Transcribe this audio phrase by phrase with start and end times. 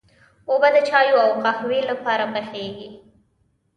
[0.49, 2.89] اوبه د چايو او قهوې لپاره پخېږي.